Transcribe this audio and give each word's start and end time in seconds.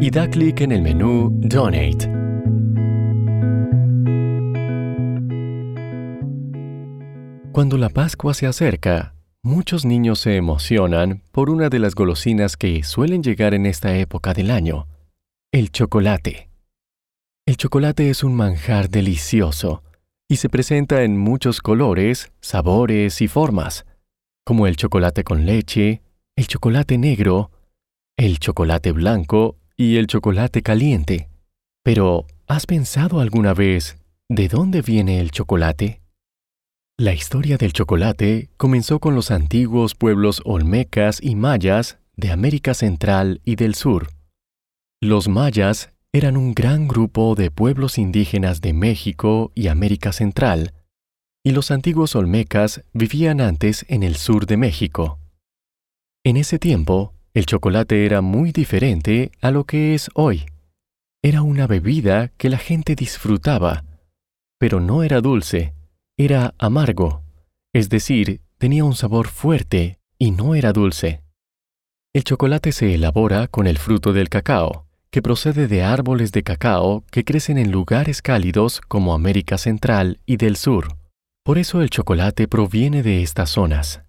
y 0.00 0.10
da 0.10 0.28
clic 0.28 0.60
en 0.60 0.72
el 0.72 0.82
menú 0.82 1.30
Donate. 1.32 2.10
Cuando 7.52 7.78
la 7.78 7.88
Pascua 7.88 8.34
se 8.34 8.46
acerca, 8.46 9.14
muchos 9.42 9.86
niños 9.86 10.20
se 10.20 10.36
emocionan 10.36 11.22
por 11.32 11.48
una 11.48 11.70
de 11.70 11.78
las 11.78 11.94
golosinas 11.94 12.58
que 12.58 12.82
suelen 12.82 13.22
llegar 13.22 13.54
en 13.54 13.64
esta 13.64 13.96
época 13.96 14.34
del 14.34 14.50
año, 14.50 14.86
el 15.52 15.70
chocolate. 15.70 16.50
El 17.46 17.56
chocolate 17.56 18.10
es 18.10 18.22
un 18.22 18.34
manjar 18.34 18.90
delicioso 18.90 19.82
y 20.28 20.36
se 20.36 20.50
presenta 20.50 21.04
en 21.04 21.16
muchos 21.16 21.62
colores, 21.62 22.32
sabores 22.40 23.22
y 23.22 23.28
formas, 23.28 23.86
como 24.44 24.66
el 24.66 24.76
chocolate 24.76 25.24
con 25.24 25.46
leche, 25.46 26.02
el 26.36 26.46
chocolate 26.48 26.98
negro, 26.98 27.50
el 28.18 28.38
chocolate 28.38 28.92
blanco 28.92 29.56
y 29.76 29.96
el 29.96 30.06
chocolate 30.06 30.62
caliente. 30.62 31.28
Pero, 31.82 32.26
¿has 32.46 32.66
pensado 32.66 33.20
alguna 33.20 33.54
vez 33.54 33.96
de 34.28 34.48
dónde 34.48 34.82
viene 34.82 35.20
el 35.20 35.30
chocolate? 35.30 36.00
La 36.98 37.12
historia 37.12 37.58
del 37.58 37.72
chocolate 37.72 38.48
comenzó 38.56 39.00
con 39.00 39.14
los 39.14 39.30
antiguos 39.30 39.94
pueblos 39.94 40.40
olmecas 40.44 41.22
y 41.22 41.34
mayas 41.34 41.98
de 42.16 42.30
América 42.30 42.72
Central 42.72 43.42
y 43.44 43.56
del 43.56 43.74
Sur. 43.74 44.08
Los 45.02 45.28
mayas 45.28 45.90
eran 46.12 46.38
un 46.38 46.54
gran 46.54 46.88
grupo 46.88 47.34
de 47.34 47.50
pueblos 47.50 47.98
indígenas 47.98 48.62
de 48.62 48.72
México 48.72 49.52
y 49.54 49.68
América 49.68 50.12
Central, 50.12 50.72
y 51.44 51.52
los 51.52 51.70
antiguos 51.70 52.16
olmecas 52.16 52.82
vivían 52.94 53.42
antes 53.42 53.84
en 53.88 54.02
el 54.02 54.16
sur 54.16 54.46
de 54.46 54.56
México. 54.56 55.20
En 56.24 56.38
ese 56.38 56.58
tiempo, 56.58 57.12
el 57.36 57.44
chocolate 57.44 58.06
era 58.06 58.22
muy 58.22 58.50
diferente 58.50 59.30
a 59.42 59.50
lo 59.50 59.64
que 59.64 59.94
es 59.94 60.08
hoy. 60.14 60.46
Era 61.22 61.42
una 61.42 61.66
bebida 61.66 62.28
que 62.38 62.48
la 62.48 62.56
gente 62.56 62.94
disfrutaba, 62.94 63.84
pero 64.58 64.80
no 64.80 65.02
era 65.02 65.20
dulce, 65.20 65.74
era 66.16 66.54
amargo, 66.56 67.20
es 67.74 67.90
decir, 67.90 68.40
tenía 68.56 68.86
un 68.86 68.94
sabor 68.94 69.28
fuerte 69.28 69.98
y 70.18 70.30
no 70.30 70.54
era 70.54 70.72
dulce. 70.72 71.20
El 72.14 72.24
chocolate 72.24 72.72
se 72.72 72.94
elabora 72.94 73.48
con 73.48 73.66
el 73.66 73.76
fruto 73.76 74.14
del 74.14 74.30
cacao, 74.30 74.86
que 75.10 75.20
procede 75.20 75.68
de 75.68 75.82
árboles 75.82 76.32
de 76.32 76.42
cacao 76.42 77.04
que 77.10 77.26
crecen 77.26 77.58
en 77.58 77.70
lugares 77.70 78.22
cálidos 78.22 78.80
como 78.80 79.12
América 79.12 79.58
Central 79.58 80.20
y 80.24 80.38
del 80.38 80.56
Sur. 80.56 80.96
Por 81.44 81.58
eso 81.58 81.82
el 81.82 81.90
chocolate 81.90 82.48
proviene 82.48 83.02
de 83.02 83.22
estas 83.22 83.50
zonas. 83.50 84.05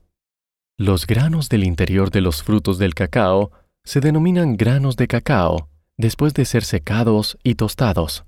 Los 0.80 1.08
granos 1.08 1.50
del 1.50 1.64
interior 1.64 2.12
de 2.12 2.22
los 2.22 2.44
frutos 2.44 2.78
del 2.78 2.94
cacao 2.94 3.52
se 3.84 4.00
denominan 4.00 4.58
granos 4.58 4.96
de 4.96 5.08
cacao 5.08 5.70
después 5.98 6.36
de 6.36 6.46
ser 6.46 6.64
secados 6.64 7.40
y 7.42 7.56
tostados. 7.56 8.26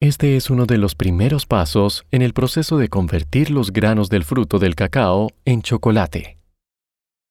Este 0.00 0.36
es 0.36 0.50
uno 0.50 0.66
de 0.66 0.76
los 0.76 0.96
primeros 0.96 1.46
pasos 1.46 2.04
en 2.10 2.22
el 2.22 2.32
proceso 2.32 2.78
de 2.78 2.88
convertir 2.88 3.50
los 3.50 3.72
granos 3.72 4.08
del 4.08 4.24
fruto 4.24 4.58
del 4.58 4.74
cacao 4.74 5.30
en 5.44 5.62
chocolate. 5.62 6.38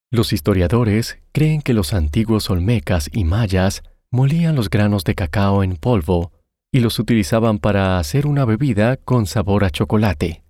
Los 0.09 0.31
historiadores 0.31 1.19
creen 1.33 1.61
que 1.61 1.73
los 1.73 1.93
antiguos 1.93 2.49
olmecas 2.49 3.09
y 3.11 3.25
mayas 3.25 3.83
molían 4.11 4.55
los 4.55 4.69
granos 4.69 5.03
de 5.03 5.13
cacao 5.13 5.61
en 5.63 5.75
polvo 5.75 6.31
y 6.71 6.79
los 6.79 6.99
utilizaban 6.99 7.59
para 7.59 7.99
hacer 7.99 8.25
una 8.25 8.45
bebida 8.45 8.95
con 8.95 9.25
sabor 9.25 9.65
a 9.65 9.69
chocolate. 9.69 10.45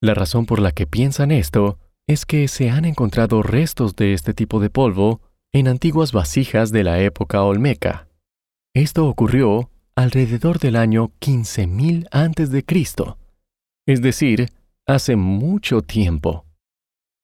La 0.00 0.14
razón 0.14 0.46
por 0.46 0.58
la 0.58 0.72
que 0.72 0.88
piensan 0.88 1.30
esto 1.30 1.78
es 2.06 2.24
que 2.24 2.46
se 2.48 2.70
han 2.70 2.84
encontrado 2.84 3.42
restos 3.42 3.96
de 3.96 4.12
este 4.12 4.32
tipo 4.32 4.60
de 4.60 4.70
polvo 4.70 5.20
en 5.52 5.68
antiguas 5.68 6.12
vasijas 6.12 6.70
de 6.70 6.84
la 6.84 7.00
época 7.00 7.42
olmeca. 7.42 8.08
Esto 8.74 9.06
ocurrió 9.06 9.70
alrededor 9.96 10.58
del 10.58 10.76
año 10.76 11.10
15.000 11.20 12.06
a.C., 12.12 13.16
es 13.86 14.02
decir, 14.02 14.50
hace 14.86 15.16
mucho 15.16 15.82
tiempo. 15.82 16.44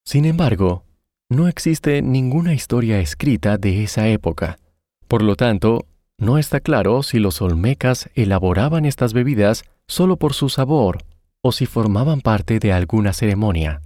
Sin 0.05 0.25
embargo, 0.25 0.85
no 1.29 1.49
existe 1.49 2.03
ninguna 2.03 2.55
historia 2.55 3.01
escrita 3.01 3.59
de 3.59 3.85
esa 3.85 4.09
época. 4.09 4.59
Por 5.07 5.23
lo 5.23 5.37
tanto, 5.37 5.87
no 6.19 6.39
está 6.39 6.61
claro 6.61 7.03
si 7.03 7.19
los 7.19 7.43
olmecas 7.43 8.11
elaboraban 8.15 8.85
estas 8.85 9.13
bebidas 9.13 9.65
solo 9.87 10.17
por 10.17 10.35
su 10.35 10.49
sabor 10.49 11.05
o 11.43 11.53
si 11.53 11.67
formaban 11.67 12.21
parte 12.21 12.59
de 12.59 12.73
alguna 12.73 13.13
ceremonia. 13.13 13.83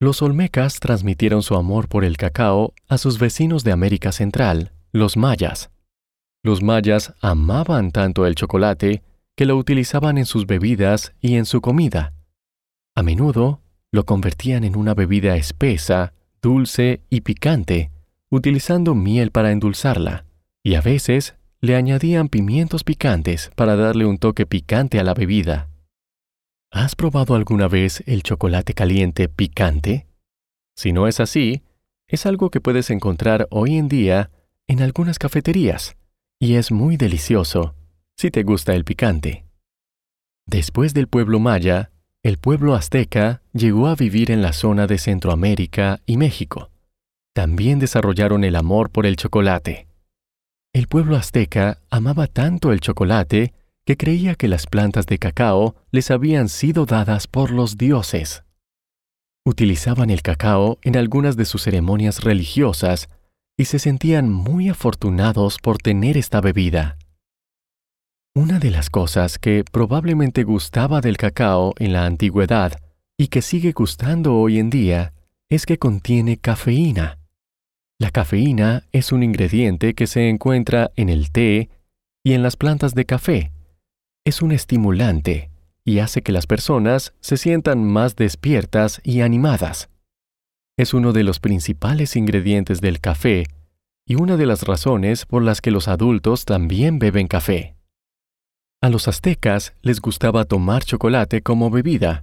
Los 0.00 0.22
olmecas 0.22 0.78
transmitieron 0.78 1.42
su 1.42 1.56
amor 1.56 1.88
por 1.88 2.04
el 2.04 2.16
cacao 2.16 2.72
a 2.86 2.98
sus 2.98 3.18
vecinos 3.18 3.64
de 3.64 3.72
América 3.72 4.12
Central, 4.12 4.70
los 4.92 5.16
mayas. 5.16 5.70
Los 6.44 6.62
mayas 6.62 7.14
amaban 7.20 7.90
tanto 7.90 8.24
el 8.24 8.36
chocolate 8.36 9.02
que 9.34 9.44
lo 9.44 9.56
utilizaban 9.56 10.16
en 10.16 10.24
sus 10.24 10.46
bebidas 10.46 11.14
y 11.20 11.34
en 11.34 11.46
su 11.46 11.60
comida. 11.60 12.12
A 12.94 13.02
menudo 13.02 13.60
lo 13.90 14.04
convertían 14.04 14.62
en 14.62 14.76
una 14.76 14.94
bebida 14.94 15.34
espesa, 15.34 16.12
dulce 16.40 17.00
y 17.10 17.22
picante, 17.22 17.90
utilizando 18.30 18.94
miel 18.94 19.32
para 19.32 19.50
endulzarla, 19.50 20.26
y 20.62 20.76
a 20.76 20.80
veces 20.80 21.34
le 21.60 21.74
añadían 21.74 22.28
pimientos 22.28 22.84
picantes 22.84 23.50
para 23.56 23.74
darle 23.74 24.06
un 24.06 24.18
toque 24.18 24.46
picante 24.46 25.00
a 25.00 25.02
la 25.02 25.14
bebida. 25.14 25.68
¿Has 26.70 26.94
probado 26.94 27.34
alguna 27.34 27.66
vez 27.66 28.02
el 28.06 28.22
chocolate 28.22 28.74
caliente 28.74 29.28
picante? 29.28 30.06
Si 30.76 30.92
no 30.92 31.08
es 31.08 31.18
así, 31.18 31.62
es 32.06 32.26
algo 32.26 32.50
que 32.50 32.60
puedes 32.60 32.90
encontrar 32.90 33.48
hoy 33.50 33.78
en 33.78 33.88
día 33.88 34.30
en 34.66 34.82
algunas 34.82 35.18
cafeterías, 35.18 35.96
y 36.38 36.56
es 36.56 36.70
muy 36.70 36.98
delicioso 36.98 37.74
si 38.16 38.30
te 38.30 38.42
gusta 38.42 38.74
el 38.74 38.84
picante. 38.84 39.46
Después 40.46 40.92
del 40.92 41.08
pueblo 41.08 41.40
maya, 41.40 41.90
el 42.22 42.36
pueblo 42.36 42.74
azteca 42.74 43.42
llegó 43.54 43.86
a 43.86 43.94
vivir 43.94 44.30
en 44.30 44.42
la 44.42 44.52
zona 44.52 44.86
de 44.86 44.98
Centroamérica 44.98 46.00
y 46.04 46.18
México. 46.18 46.70
También 47.34 47.78
desarrollaron 47.78 48.44
el 48.44 48.56
amor 48.56 48.90
por 48.90 49.06
el 49.06 49.16
chocolate. 49.16 49.88
El 50.74 50.86
pueblo 50.86 51.16
azteca 51.16 51.80
amaba 51.88 52.26
tanto 52.26 52.72
el 52.72 52.80
chocolate 52.80 53.54
que 53.88 53.96
creía 53.96 54.34
que 54.34 54.48
las 54.48 54.66
plantas 54.66 55.06
de 55.06 55.16
cacao 55.16 55.74
les 55.92 56.10
habían 56.10 56.50
sido 56.50 56.84
dadas 56.84 57.26
por 57.26 57.50
los 57.50 57.78
dioses. 57.78 58.44
Utilizaban 59.46 60.10
el 60.10 60.20
cacao 60.20 60.78
en 60.82 60.94
algunas 60.94 61.38
de 61.38 61.46
sus 61.46 61.62
ceremonias 61.62 62.22
religiosas 62.22 63.08
y 63.56 63.64
se 63.64 63.78
sentían 63.78 64.30
muy 64.30 64.68
afortunados 64.68 65.56
por 65.56 65.78
tener 65.78 66.18
esta 66.18 66.42
bebida. 66.42 66.98
Una 68.34 68.58
de 68.58 68.70
las 68.70 68.90
cosas 68.90 69.38
que 69.38 69.64
probablemente 69.64 70.44
gustaba 70.44 71.00
del 71.00 71.16
cacao 71.16 71.72
en 71.78 71.94
la 71.94 72.04
antigüedad 72.04 72.78
y 73.16 73.28
que 73.28 73.40
sigue 73.40 73.72
gustando 73.72 74.34
hoy 74.34 74.58
en 74.58 74.68
día 74.68 75.14
es 75.48 75.64
que 75.64 75.78
contiene 75.78 76.36
cafeína. 76.36 77.20
La 77.98 78.10
cafeína 78.10 78.84
es 78.92 79.12
un 79.12 79.22
ingrediente 79.22 79.94
que 79.94 80.06
se 80.06 80.28
encuentra 80.28 80.90
en 80.94 81.08
el 81.08 81.30
té 81.30 81.70
y 82.22 82.34
en 82.34 82.42
las 82.42 82.56
plantas 82.56 82.94
de 82.94 83.06
café 83.06 83.52
es 84.28 84.42
un 84.42 84.52
estimulante 84.52 85.50
y 85.84 86.00
hace 86.00 86.22
que 86.22 86.32
las 86.32 86.46
personas 86.46 87.14
se 87.20 87.38
sientan 87.38 87.82
más 87.82 88.14
despiertas 88.14 89.00
y 89.02 89.22
animadas. 89.22 89.88
Es 90.76 90.92
uno 90.92 91.12
de 91.12 91.24
los 91.24 91.40
principales 91.40 92.14
ingredientes 92.14 92.80
del 92.82 93.00
café 93.00 93.46
y 94.06 94.16
una 94.16 94.36
de 94.36 94.46
las 94.46 94.62
razones 94.62 95.24
por 95.24 95.42
las 95.42 95.60
que 95.60 95.70
los 95.70 95.88
adultos 95.88 96.44
también 96.44 96.98
beben 96.98 97.26
café. 97.26 97.74
A 98.82 98.90
los 98.90 99.08
aztecas 99.08 99.72
les 99.80 100.00
gustaba 100.00 100.44
tomar 100.44 100.84
chocolate 100.84 101.42
como 101.42 101.70
bebida, 101.70 102.22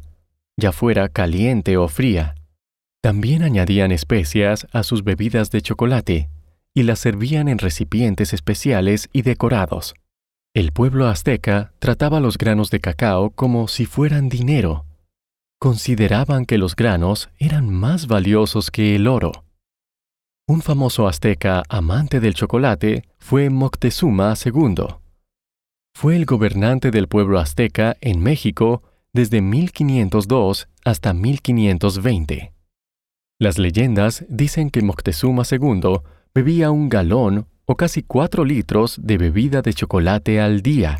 ya 0.58 0.72
fuera 0.72 1.10
caliente 1.10 1.75
o 1.75 1.88
fría. 1.88 2.36
También 3.01 3.42
añadían 3.44 3.92
especias 3.92 4.68
a 4.72 4.84
sus 4.84 5.04
bebidas 5.04 5.50
de 5.50 5.62
chocolate 5.62 6.30
y 6.74 6.84
las 6.84 7.00
servían 7.00 7.48
en 7.48 7.58
recipientes 7.58 8.34
especiales 8.34 9.10
y 9.12 9.24
decorados. 9.24 9.96
El 10.56 10.72
pueblo 10.72 11.07
azteca 11.07 11.74
trataba 11.80 12.22
los 12.22 12.38
granos 12.38 12.69
de 12.69 12.80
cacao 12.80 13.31
como 13.31 13.68
si 13.68 13.86
fueran 13.86 14.30
dinero. 14.30 14.86
Consideraban 15.60 16.46
que 16.46 16.57
los 16.57 16.78
granos 16.78 17.30
eran 17.38 17.69
más 17.69 18.07
valiosos 18.07 18.72
que 18.72 18.96
el 18.96 19.07
oro. 19.07 19.44
Un 20.48 20.62
famoso 20.62 21.10
azteca 21.10 21.63
amante 21.68 22.22
del 22.22 22.36
chocolate 22.36 23.04
fue 23.19 23.50
Moctezuma 23.50 24.34
II. 24.46 24.75
Fue 25.94 26.16
el 26.16 26.24
gobernante 26.24 26.90
del 26.90 27.10
pueblo 27.10 27.40
azteca 27.40 27.98
en 28.00 28.24
México 28.24 28.81
desde 29.12 29.42
1502 29.42 30.69
hasta 30.86 31.13
1520. 31.13 32.54
Las 33.40 33.58
leyendas 33.58 34.24
dicen 34.30 34.69
que 34.69 34.81
Moctezuma 34.81 35.44
II 35.51 36.00
bebía 36.34 36.72
un 36.72 36.88
galón 36.88 37.50
o 37.66 37.76
casi 37.76 38.04
cuatro 38.04 38.46
litros 38.46 39.00
de 39.02 39.18
bebida 39.18 39.62
de 39.62 39.74
chocolate 39.74 40.40
al 40.40 40.62
día. 40.62 41.00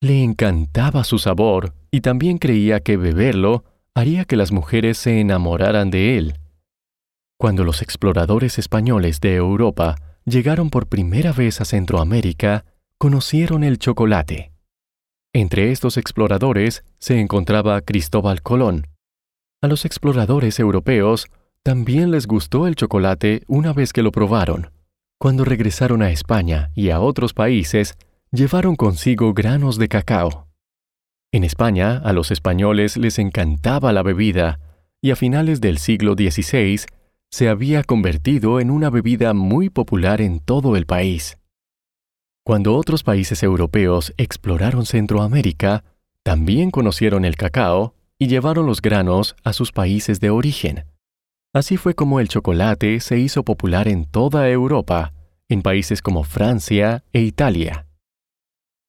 Le 0.00 0.22
encantaba 0.22 1.04
su 1.04 1.18
sabor 1.18 1.74
y 1.90 2.00
también 2.00 2.38
creía 2.38 2.80
que 2.80 2.96
beberlo 2.96 3.64
haría 3.94 4.24
que 4.24 4.36
las 4.36 4.52
mujeres 4.52 4.98
se 4.98 5.20
enamoraran 5.20 5.90
de 5.90 6.18
él. 6.18 6.38
Cuando 7.38 7.64
los 7.64 7.82
exploradores 7.82 8.58
españoles 8.58 9.20
de 9.20 9.34
Europa 9.34 9.96
llegaron 10.24 10.70
por 10.70 10.86
primera 10.86 11.32
vez 11.32 11.60
a 11.60 11.64
Centroamérica, 11.64 12.64
conocieron 12.98 13.64
el 13.64 13.78
chocolate. 13.78 14.52
Entre 15.32 15.72
estos 15.72 15.96
exploradores 15.96 16.84
se 16.98 17.18
encontraba 17.18 17.80
Cristóbal 17.80 18.42
Colón. 18.42 18.86
A 19.62 19.66
los 19.66 19.84
exploradores 19.84 20.58
europeos 20.58 21.26
también 21.62 22.10
les 22.10 22.26
gustó 22.26 22.66
el 22.66 22.76
chocolate 22.76 23.42
una 23.46 23.72
vez 23.72 23.92
que 23.92 24.02
lo 24.02 24.12
probaron. 24.12 24.70
Cuando 25.22 25.44
regresaron 25.44 26.02
a 26.02 26.10
España 26.10 26.72
y 26.74 26.90
a 26.90 26.98
otros 26.98 27.32
países, 27.32 27.96
llevaron 28.32 28.74
consigo 28.74 29.32
granos 29.34 29.78
de 29.78 29.86
cacao. 29.86 30.48
En 31.30 31.44
España, 31.44 31.98
a 31.98 32.12
los 32.12 32.32
españoles 32.32 32.96
les 32.96 33.20
encantaba 33.20 33.92
la 33.92 34.02
bebida, 34.02 34.58
y 35.00 35.12
a 35.12 35.14
finales 35.14 35.60
del 35.60 35.78
siglo 35.78 36.14
XVI 36.14 36.80
se 37.30 37.48
había 37.48 37.84
convertido 37.84 38.58
en 38.58 38.72
una 38.72 38.90
bebida 38.90 39.32
muy 39.32 39.70
popular 39.70 40.20
en 40.20 40.40
todo 40.40 40.74
el 40.74 40.86
país. 40.86 41.38
Cuando 42.44 42.74
otros 42.74 43.04
países 43.04 43.44
europeos 43.44 44.12
exploraron 44.16 44.86
Centroamérica, 44.86 45.84
también 46.24 46.72
conocieron 46.72 47.24
el 47.24 47.36
cacao 47.36 47.94
y 48.18 48.26
llevaron 48.26 48.66
los 48.66 48.82
granos 48.82 49.36
a 49.44 49.52
sus 49.52 49.70
países 49.70 50.18
de 50.18 50.30
origen. 50.30 50.82
Así 51.54 51.76
fue 51.76 51.94
como 51.94 52.18
el 52.18 52.28
chocolate 52.28 52.98
se 53.00 53.18
hizo 53.18 53.44
popular 53.44 53.86
en 53.86 54.06
toda 54.06 54.48
Europa, 54.48 55.12
en 55.50 55.60
países 55.60 56.00
como 56.00 56.24
Francia 56.24 57.04
e 57.12 57.20
Italia. 57.20 57.86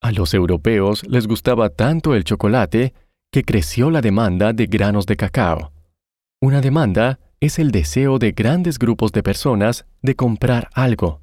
A 0.02 0.12
los 0.12 0.34
europeos 0.34 1.04
les 1.08 1.28
gustaba 1.28 1.70
tanto 1.70 2.16
el 2.16 2.24
chocolate 2.24 2.94
que 3.32 3.44
creció 3.44 3.90
la 3.90 4.00
demanda 4.00 4.54
de 4.54 4.68
granos 4.68 5.06
de 5.06 5.18
cacao. 5.18 5.74
Una 6.42 6.62
demanda 6.62 7.20
es 7.42 7.60
el 7.60 7.72
deseo 7.72 8.18
de 8.18 8.32
grandes 8.32 8.80
grupos 8.80 9.12
de 9.12 9.24
personas 9.24 9.86
de 10.02 10.16
comprar 10.16 10.70
algo. 10.74 11.22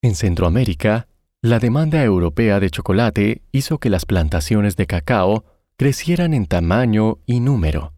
En 0.00 0.14
Centroamérica, 0.14 1.08
la 1.42 1.58
demanda 1.58 2.04
europea 2.04 2.60
de 2.60 2.70
chocolate 2.70 3.42
hizo 3.50 3.78
que 3.78 3.90
las 3.90 4.06
plantaciones 4.06 4.76
de 4.76 4.86
cacao 4.86 5.44
crecieran 5.76 6.34
en 6.34 6.46
tamaño 6.46 7.18
y 7.26 7.40
número. 7.40 7.91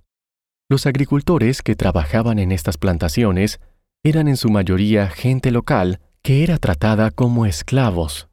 Los 0.71 0.87
agricultores 0.87 1.61
que 1.61 1.77
trabajaban 1.77 2.39
en 2.39 2.51
estas 2.51 2.79
plantaciones 2.79 3.61
eran 4.03 4.29
en 4.29 4.39
su 4.39 4.49
mayoría 4.49 5.09
gente 5.09 5.51
local 5.51 6.01
que 6.23 6.43
era 6.43 6.57
tratada 6.57 7.11
como 7.11 7.45
esclavos. 7.45 8.29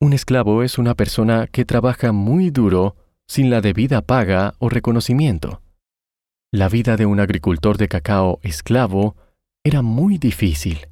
Un 0.00 0.14
esclavo 0.14 0.64
es 0.64 0.78
una 0.78 0.94
persona 0.94 1.46
que 1.46 1.64
trabaja 1.64 2.10
muy 2.10 2.50
duro 2.50 2.96
sin 3.28 3.50
la 3.50 3.60
debida 3.60 4.02
paga 4.02 4.54
o 4.58 4.68
reconocimiento. 4.68 5.62
La 6.52 6.68
vida 6.68 6.96
de 6.96 7.06
un 7.06 7.20
agricultor 7.20 7.78
de 7.78 7.86
cacao 7.86 8.40
esclavo 8.42 9.14
era 9.64 9.80
muy 9.82 10.18
difícil. 10.18 10.88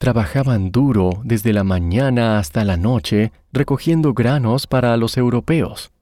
Trabajaban 0.00 0.70
duro 0.72 1.20
desde 1.22 1.52
la 1.52 1.64
mañana 1.64 2.38
hasta 2.38 2.64
la 2.64 2.78
noche 2.78 3.32
recogiendo 3.52 4.14
granos 4.14 4.66
para 4.66 4.96
los 4.96 5.18
europeos. 5.18 5.92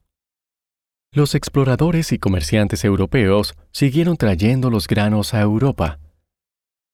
Los 1.16 1.34
exploradores 1.34 2.12
y 2.12 2.18
comerciantes 2.18 2.84
europeos 2.84 3.54
siguieron 3.72 4.18
trayendo 4.18 4.68
los 4.68 4.86
granos 4.86 5.32
a 5.32 5.40
Europa. 5.40 5.98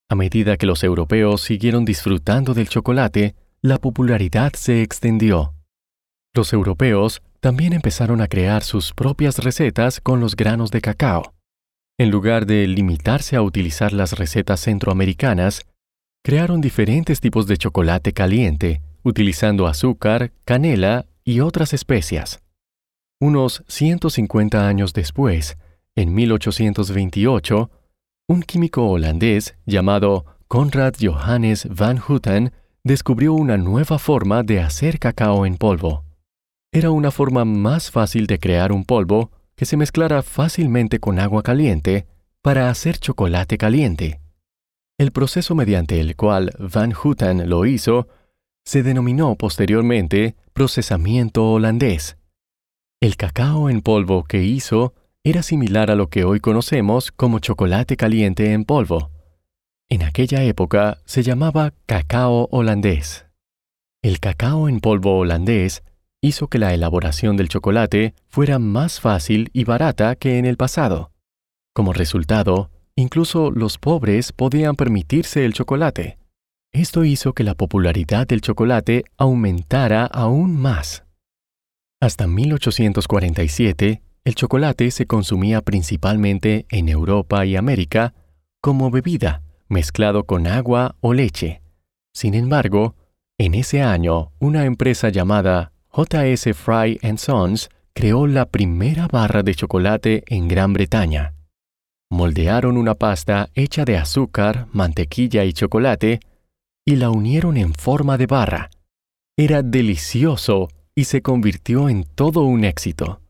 A 0.09 0.15
medida 0.15 0.57
que 0.57 0.65
los 0.65 0.85
europeos 0.85 1.41
siguieron 1.41 1.85
disfrutando 1.85 2.55
del 2.55 2.69
chocolate, 2.69 3.35
la 3.63 3.79
popularidad 3.79 4.53
se 4.53 4.81
extendió. 4.81 5.55
Los 6.35 6.53
europeos 6.53 7.21
también 7.41 7.73
empezaron 7.73 8.21
a 8.21 8.29
crear 8.29 8.63
sus 8.63 8.93
propias 8.93 9.39
recetas 9.39 10.01
con 10.01 10.21
los 10.21 10.37
granos 10.37 10.71
de 10.71 10.83
cacao. 10.83 11.35
En 11.99 12.13
lugar 12.13 12.47
de 12.47 12.69
limitarse 12.69 13.35
a 13.35 13.43
utilizar 13.43 13.93
las 13.93 14.13
recetas 14.13 14.61
centroamericanas, 14.61 15.63
crearon 16.23 16.61
diferentes 16.61 17.19
tipos 17.19 17.49
de 17.49 17.57
chocolate 17.57 18.13
caliente, 18.13 18.83
utilizando 19.03 19.67
azúcar, 19.67 20.31
canela 20.45 21.07
y 21.25 21.41
otras 21.41 21.75
especias. 21.75 22.42
Unos 23.23 23.63
150 23.69 24.67
años 24.67 24.93
después, 24.95 25.57
en 25.95 26.13
1828, 26.13 27.71
un 28.27 28.43
químico 28.43 28.89
holandés 28.89 29.55
llamado 29.65 30.27
Conrad 30.49 30.95
Johannes 31.01 31.69
van 31.71 31.99
Houten 31.99 32.53
descubrió 32.83 33.35
una 33.35 33.57
nueva 33.59 34.01
forma 34.01 34.43
de 34.43 34.59
hacer 34.59 34.99
cacao 34.99 35.47
en 35.47 35.57
polvo. 35.57 36.05
Era 36.73 36.91
una 36.91 37.13
forma 37.13 37.45
más 37.45 37.93
fácil 37.93 38.27
de 38.27 38.41
crear 38.41 38.73
un 38.73 38.85
polvo 38.85 39.31
que 39.55 39.67
se 39.67 39.77
mezclara 39.77 40.25
fácilmente 40.25 40.99
con 40.99 41.21
agua 41.21 41.45
caliente 41.45 42.09
para 42.43 42.71
hacer 42.71 42.99
chocolate 42.99 43.57
caliente. 43.57 44.21
El 44.99 45.13
proceso 45.13 45.55
mediante 45.55 46.01
el 46.01 46.17
cual 46.17 46.51
Van 46.59 46.91
Houten 46.91 47.49
lo 47.49 47.67
hizo 47.67 48.09
se 48.65 48.83
denominó 48.83 49.37
posteriormente 49.37 50.35
procesamiento 50.53 51.53
holandés. 51.53 52.17
El 53.03 53.17
cacao 53.17 53.69
en 53.69 53.81
polvo 53.81 54.23
que 54.23 54.45
hizo 54.45 54.95
era 55.25 55.43
similar 55.43 55.91
a 55.91 55.97
lo 55.97 56.09
que 56.09 56.23
hoy 56.23 56.39
conocemos 56.39 57.11
como 57.11 57.41
chocolate 57.41 57.97
caliente 57.97 58.53
en 58.53 58.65
polvo. 58.65 59.11
En 59.89 60.05
aquella 60.05 60.45
época 60.45 60.99
se 61.05 61.25
llamaba 61.25 61.75
cacao 61.87 62.47
holandés. 62.53 63.27
El 64.05 64.21
cacao 64.21 64.69
en 64.69 64.79
polvo 64.79 65.19
holandés 65.19 65.83
hizo 66.21 66.47
que 66.47 66.61
la 66.61 66.75
elaboración 66.75 67.37
del 67.37 67.49
chocolate 67.49 68.15
fuera 68.29 68.61
más 68.61 69.01
fácil 69.01 69.51
y 69.53 69.65
barata 69.65 70.15
que 70.15 70.39
en 70.39 70.47
el 70.47 70.57
pasado. 70.57 71.11
Como 71.75 71.93
resultado, 71.93 72.71
incluso 72.95 73.51
los 73.51 73.79
pobres 73.79 74.31
podían 74.31 74.77
permitirse 74.77 75.45
el 75.45 75.55
chocolate. 75.55 76.19
Esto 76.73 77.05
hizo 77.05 77.33
que 77.33 77.43
la 77.43 77.57
popularidad 77.57 78.29
del 78.29 78.43
chocolate 78.43 79.03
aumentara 79.17 80.07
aún 80.07 80.57
más. 80.57 81.03
Hasta 82.03 82.27
1847, 82.27 84.03
el 84.25 84.35
chocolate 84.35 84.91
se 84.91 85.07
consumía 85.07 85.61
principalmente 85.61 86.67
en 86.69 86.89
Europa 86.89 87.47
y 87.47 87.55
América 87.55 88.13
como 88.61 88.91
bebida, 88.91 89.43
mezclado 89.69 90.25
con 90.25 90.49
agua 90.49 90.97
o 91.01 91.15
leche. 91.15 91.63
Sin 92.13 92.35
embargo, 92.35 92.97
en 93.39 93.55
ese 93.55 93.83
año, 93.83 94.33
una 94.41 94.65
empresa 94.65 95.11
llamada 95.11 95.71
J.S. 95.91 96.55
Fry 96.55 96.99
Sons 97.19 97.69
creó 97.95 98.27
la 98.27 98.47
primera 98.47 99.07
barra 99.07 99.45
de 99.45 99.55
chocolate 99.55 100.25
en 100.27 100.49
Gran 100.49 100.73
Bretaña. 100.73 101.35
Moldearon 102.11 102.79
una 102.79 102.97
pasta 102.97 103.49
hecha 103.55 103.85
de 103.85 103.97
azúcar, 103.97 104.67
mantequilla 104.73 105.45
y 105.45 105.53
chocolate 105.53 106.19
y 106.85 106.97
la 106.97 107.11
unieron 107.11 107.57
en 107.57 107.73
forma 107.73 108.19
de 108.19 108.27
barra. 108.27 108.71
Era 109.37 109.63
delicioso 109.63 110.69
y 110.95 111.05
se 111.05 111.23
convirtió 111.23 111.89
en 111.89 112.05
todo 112.05 112.43
un 112.43 112.65
éxito. 112.65 113.21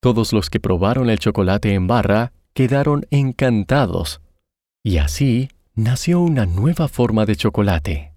Todos 0.00 0.32
los 0.32 0.50
que 0.50 0.60
probaron 0.60 1.10
el 1.10 1.18
chocolate 1.18 1.74
en 1.74 1.86
barra 1.86 2.32
quedaron 2.54 3.06
encantados, 3.10 4.20
y 4.82 4.98
así 4.98 5.50
nació 5.74 6.20
una 6.20 6.46
nueva 6.46 6.88
forma 6.88 7.26
de 7.26 7.36
chocolate. 7.36 8.14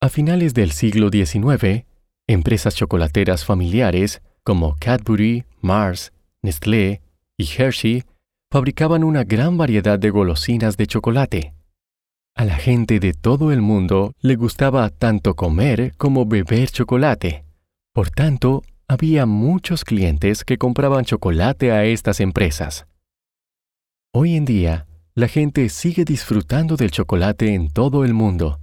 A 0.00 0.08
finales 0.08 0.52
del 0.54 0.72
siglo 0.72 1.10
XIX, 1.10 1.84
Empresas 2.28 2.74
chocolateras 2.74 3.44
familiares 3.44 4.22
como 4.44 4.76
Cadbury, 4.78 5.44
Mars, 5.60 6.12
Nestlé 6.40 7.02
y 7.36 7.46
Hershey 7.46 8.04
fabricaban 8.50 9.02
una 9.04 9.24
gran 9.24 9.58
variedad 9.58 9.98
de 9.98 10.10
golosinas 10.10 10.76
de 10.76 10.86
chocolate. 10.86 11.54
A 12.34 12.44
la 12.44 12.56
gente 12.56 12.98
de 12.98 13.12
todo 13.12 13.52
el 13.52 13.60
mundo 13.60 14.14
le 14.20 14.36
gustaba 14.36 14.88
tanto 14.90 15.34
comer 15.34 15.94
como 15.96 16.26
beber 16.26 16.70
chocolate. 16.70 17.44
Por 17.92 18.10
tanto, 18.10 18.62
había 18.88 19.26
muchos 19.26 19.84
clientes 19.84 20.44
que 20.44 20.58
compraban 20.58 21.04
chocolate 21.04 21.72
a 21.72 21.84
estas 21.84 22.20
empresas. 22.20 22.86
Hoy 24.12 24.36
en 24.36 24.44
día, 24.44 24.86
la 25.14 25.28
gente 25.28 25.68
sigue 25.68 26.04
disfrutando 26.04 26.76
del 26.76 26.90
chocolate 26.90 27.54
en 27.54 27.70
todo 27.70 28.04
el 28.04 28.14
mundo. 28.14 28.60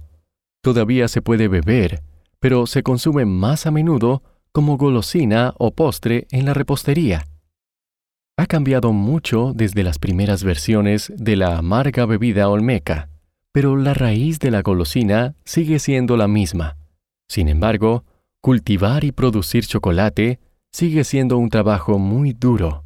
Todavía 0.62 1.08
se 1.08 1.22
puede 1.22 1.48
beber 1.48 2.02
pero 2.40 2.66
se 2.66 2.82
consume 2.82 3.26
más 3.26 3.66
a 3.66 3.70
menudo 3.70 4.22
como 4.50 4.76
golosina 4.76 5.54
o 5.58 5.72
postre 5.72 6.26
en 6.30 6.46
la 6.46 6.54
repostería. 6.54 7.26
Ha 8.36 8.46
cambiado 8.46 8.92
mucho 8.92 9.52
desde 9.54 9.84
las 9.84 9.98
primeras 9.98 10.42
versiones 10.42 11.12
de 11.14 11.36
la 11.36 11.58
amarga 11.58 12.06
bebida 12.06 12.48
olmeca, 12.48 13.09
pero 13.52 13.76
la 13.76 13.94
raíz 13.94 14.38
de 14.38 14.50
la 14.50 14.62
golosina 14.62 15.34
sigue 15.44 15.78
siendo 15.78 16.16
la 16.16 16.28
misma. 16.28 16.76
Sin 17.28 17.48
embargo, 17.48 18.04
cultivar 18.40 19.04
y 19.04 19.12
producir 19.12 19.66
chocolate 19.66 20.40
sigue 20.72 21.04
siendo 21.04 21.38
un 21.38 21.48
trabajo 21.48 21.98
muy 21.98 22.32
duro. 22.32 22.84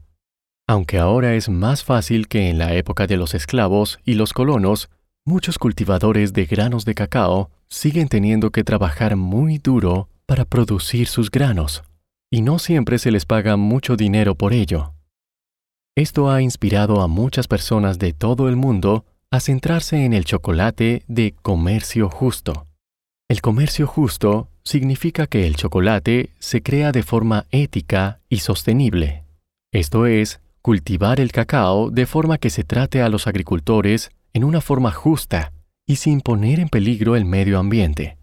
Aunque 0.66 0.98
ahora 0.98 1.34
es 1.34 1.48
más 1.48 1.84
fácil 1.84 2.28
que 2.28 2.48
en 2.48 2.58
la 2.58 2.74
época 2.74 3.06
de 3.06 3.16
los 3.16 3.34
esclavos 3.34 3.98
y 4.04 4.14
los 4.14 4.32
colonos, 4.32 4.88
muchos 5.26 5.58
cultivadores 5.58 6.32
de 6.32 6.46
granos 6.46 6.84
de 6.84 6.94
cacao 6.94 7.50
siguen 7.68 8.08
teniendo 8.08 8.50
que 8.50 8.64
trabajar 8.64 9.16
muy 9.16 9.58
duro 9.58 10.08
para 10.26 10.46
producir 10.46 11.06
sus 11.06 11.30
granos, 11.30 11.82
y 12.30 12.40
no 12.40 12.58
siempre 12.58 12.98
se 12.98 13.10
les 13.10 13.26
paga 13.26 13.56
mucho 13.56 13.96
dinero 13.96 14.34
por 14.34 14.54
ello. 14.54 14.94
Esto 15.96 16.30
ha 16.30 16.40
inspirado 16.40 17.02
a 17.02 17.08
muchas 17.08 17.46
personas 17.46 17.98
de 17.98 18.12
todo 18.12 18.48
el 18.48 18.56
mundo 18.56 19.04
a 19.34 19.40
centrarse 19.40 20.04
en 20.04 20.12
el 20.12 20.24
chocolate 20.24 21.02
de 21.08 21.34
comercio 21.42 22.08
justo. 22.08 22.68
El 23.28 23.40
comercio 23.40 23.88
justo 23.88 24.48
significa 24.62 25.26
que 25.26 25.48
el 25.48 25.56
chocolate 25.56 26.30
se 26.38 26.62
crea 26.62 26.92
de 26.92 27.02
forma 27.02 27.46
ética 27.50 28.20
y 28.28 28.38
sostenible. 28.38 29.24
Esto 29.72 30.06
es, 30.06 30.40
cultivar 30.62 31.18
el 31.18 31.32
cacao 31.32 31.90
de 31.90 32.06
forma 32.06 32.38
que 32.38 32.48
se 32.48 32.62
trate 32.62 33.02
a 33.02 33.08
los 33.08 33.26
agricultores 33.26 34.12
en 34.34 34.44
una 34.44 34.60
forma 34.60 34.92
justa 34.92 35.52
y 35.84 35.96
sin 35.96 36.20
poner 36.20 36.60
en 36.60 36.68
peligro 36.68 37.16
el 37.16 37.24
medio 37.24 37.58
ambiente, 37.58 38.16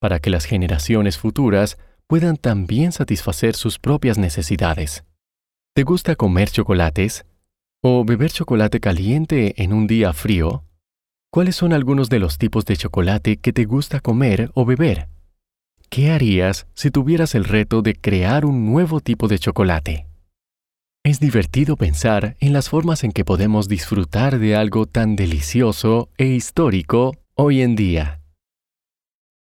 para 0.00 0.18
que 0.18 0.30
las 0.30 0.46
generaciones 0.46 1.18
futuras 1.18 1.76
puedan 2.06 2.38
también 2.38 2.92
satisfacer 2.92 3.54
sus 3.54 3.78
propias 3.78 4.16
necesidades. 4.16 5.04
¿Te 5.74 5.82
gusta 5.82 6.16
comer 6.16 6.48
chocolates? 6.48 7.26
¿O 7.86 8.02
beber 8.02 8.30
chocolate 8.30 8.80
caliente 8.80 9.62
en 9.62 9.74
un 9.74 9.86
día 9.86 10.14
frío? 10.14 10.64
¿Cuáles 11.30 11.54
son 11.54 11.74
algunos 11.74 12.08
de 12.08 12.18
los 12.18 12.38
tipos 12.38 12.64
de 12.64 12.78
chocolate 12.78 13.36
que 13.36 13.52
te 13.52 13.66
gusta 13.66 14.00
comer 14.00 14.50
o 14.54 14.64
beber? 14.64 15.10
¿Qué 15.90 16.10
harías 16.10 16.66
si 16.72 16.90
tuvieras 16.90 17.34
el 17.34 17.44
reto 17.44 17.82
de 17.82 17.94
crear 17.94 18.46
un 18.46 18.64
nuevo 18.64 19.00
tipo 19.00 19.28
de 19.28 19.38
chocolate? 19.38 20.06
Es 21.04 21.20
divertido 21.20 21.76
pensar 21.76 22.38
en 22.40 22.54
las 22.54 22.70
formas 22.70 23.04
en 23.04 23.12
que 23.12 23.26
podemos 23.26 23.68
disfrutar 23.68 24.38
de 24.38 24.56
algo 24.56 24.86
tan 24.86 25.14
delicioso 25.14 26.08
e 26.16 26.24
histórico 26.24 27.18
hoy 27.34 27.60
en 27.60 27.76
día. 27.76 28.23